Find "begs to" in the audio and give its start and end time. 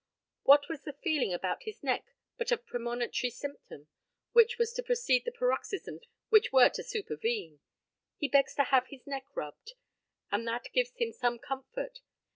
8.27-8.63